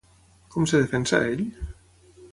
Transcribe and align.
Com 0.55 0.65
es 0.69 0.73
defensa, 0.77 1.21
ell? 1.35 1.47